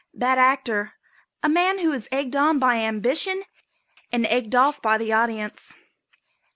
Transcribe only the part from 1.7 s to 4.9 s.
who is egged on by ambition and egged off